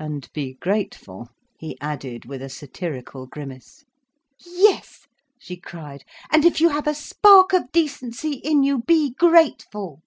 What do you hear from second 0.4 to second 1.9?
grateful," he